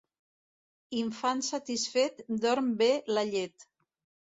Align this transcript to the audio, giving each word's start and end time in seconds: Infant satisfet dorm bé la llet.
Infant 1.01 1.43
satisfet 1.49 2.25
dorm 2.47 2.73
bé 2.83 2.91
la 3.17 3.29
llet. 3.31 3.71